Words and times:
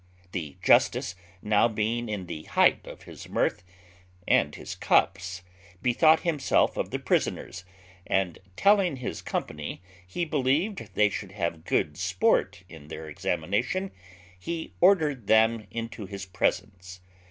The 0.31 0.57
justice, 0.63 1.13
now 1.43 1.67
being 1.67 2.09
in 2.09 2.25
the 2.25 2.45
height 2.45 2.87
of 2.87 3.03
his 3.03 3.29
mirth 3.29 3.63
and 4.27 4.55
his 4.55 4.73
cups, 4.73 5.43
bethought 5.79 6.21
himself 6.21 6.75
of 6.75 6.89
the 6.89 6.97
prisoners; 6.97 7.65
and, 8.07 8.39
telling 8.55 8.95
his 8.95 9.21
company 9.21 9.83
he 10.07 10.25
believed 10.25 10.89
they 10.95 11.09
should 11.09 11.33
have 11.33 11.65
good 11.65 11.97
sport 11.97 12.63
in 12.67 12.87
their 12.87 13.07
examination, 13.07 13.91
he 14.39 14.73
ordered 14.81 15.27
them 15.27 15.67
into 15.69 16.07
his 16.07 16.25
presence. 16.25 16.99